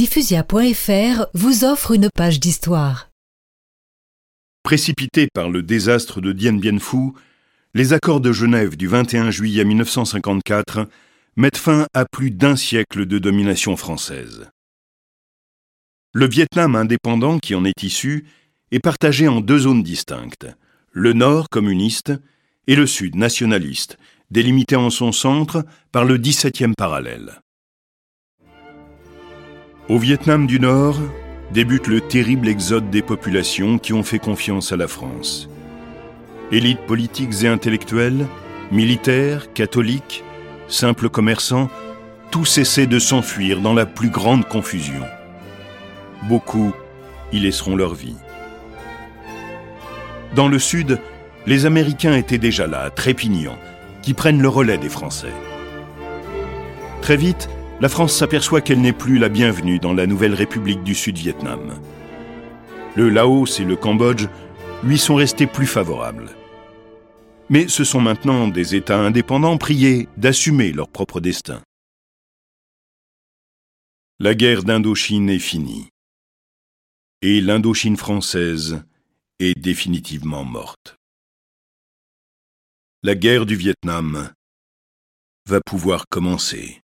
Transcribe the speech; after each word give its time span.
Diffusia.fr 0.00 1.26
vous 1.34 1.64
offre 1.64 1.90
une 1.90 2.08
page 2.08 2.40
d'histoire. 2.40 3.10
Précipités 4.62 5.28
par 5.34 5.50
le 5.50 5.62
désastre 5.62 6.22
de 6.22 6.32
Dien 6.32 6.54
Bien 6.54 6.78
Phu, 6.78 7.12
les 7.74 7.92
accords 7.92 8.22
de 8.22 8.32
Genève 8.32 8.78
du 8.78 8.88
21 8.88 9.30
juillet 9.30 9.62
1954 9.62 10.88
mettent 11.36 11.58
fin 11.58 11.86
à 11.92 12.06
plus 12.06 12.30
d'un 12.30 12.56
siècle 12.56 13.04
de 13.04 13.18
domination 13.18 13.76
française. 13.76 14.48
Le 16.14 16.26
Vietnam 16.26 16.76
indépendant 16.76 17.38
qui 17.38 17.54
en 17.54 17.66
est 17.66 17.82
issu 17.82 18.24
est 18.70 18.80
partagé 18.80 19.28
en 19.28 19.42
deux 19.42 19.58
zones 19.58 19.82
distinctes, 19.82 20.46
le 20.92 21.12
nord 21.12 21.50
communiste 21.50 22.10
et 22.66 22.74
le 22.74 22.86
sud 22.86 23.16
nationaliste, 23.16 23.98
délimité 24.30 24.76
en 24.76 24.88
son 24.88 25.12
centre 25.12 25.62
par 25.92 26.06
le 26.06 26.16
17e 26.16 26.72
parallèle. 26.74 27.42
Au 29.90 29.98
Vietnam 29.98 30.46
du 30.46 30.60
Nord 30.60 31.00
débute 31.52 31.88
le 31.88 32.00
terrible 32.00 32.46
exode 32.46 32.90
des 32.90 33.02
populations 33.02 33.76
qui 33.76 33.92
ont 33.92 34.04
fait 34.04 34.20
confiance 34.20 34.70
à 34.70 34.76
la 34.76 34.86
France. 34.86 35.48
Élites 36.52 36.86
politiques 36.86 37.42
et 37.42 37.48
intellectuelles, 37.48 38.28
militaires, 38.70 39.52
catholiques, 39.52 40.22
simples 40.68 41.08
commerçants, 41.08 41.68
tous 42.30 42.58
essaient 42.58 42.86
de 42.86 43.00
s'enfuir 43.00 43.60
dans 43.60 43.74
la 43.74 43.84
plus 43.84 44.10
grande 44.10 44.46
confusion. 44.46 45.02
Beaucoup 46.28 46.72
y 47.32 47.40
laisseront 47.40 47.74
leur 47.74 47.94
vie. 47.94 48.16
Dans 50.36 50.46
le 50.46 50.60
sud, 50.60 51.00
les 51.48 51.66
Américains 51.66 52.14
étaient 52.14 52.38
déjà 52.38 52.68
là, 52.68 52.90
trépignants, 52.90 53.58
qui 54.02 54.14
prennent 54.14 54.40
le 54.40 54.48
relais 54.48 54.78
des 54.78 54.88
Français. 54.88 55.34
Très 57.02 57.16
vite, 57.16 57.48
la 57.80 57.88
France 57.88 58.14
s'aperçoit 58.14 58.60
qu'elle 58.60 58.80
n'est 58.80 58.92
plus 58.92 59.18
la 59.18 59.30
bienvenue 59.30 59.78
dans 59.78 59.94
la 59.94 60.06
nouvelle 60.06 60.34
République 60.34 60.82
du 60.82 60.94
Sud-Vietnam. 60.94 61.80
Le 62.94 63.08
Laos 63.08 63.58
et 63.58 63.64
le 63.64 63.76
Cambodge 63.76 64.26
lui 64.84 64.98
sont 64.98 65.14
restés 65.14 65.46
plus 65.46 65.66
favorables. 65.66 66.30
Mais 67.48 67.68
ce 67.68 67.84
sont 67.84 68.00
maintenant 68.00 68.48
des 68.48 68.74
États 68.74 69.00
indépendants 69.00 69.56
priés 69.56 70.08
d'assumer 70.18 70.72
leur 70.72 70.88
propre 70.88 71.20
destin. 71.20 71.62
La 74.18 74.34
guerre 74.34 74.62
d'Indochine 74.62 75.30
est 75.30 75.38
finie. 75.38 75.88
Et 77.22 77.40
l'Indochine 77.40 77.96
française 77.96 78.82
est 79.38 79.58
définitivement 79.58 80.44
morte. 80.44 80.96
La 83.02 83.14
guerre 83.14 83.46
du 83.46 83.56
Vietnam 83.56 84.30
va 85.46 85.60
pouvoir 85.62 86.04
commencer. 86.08 86.82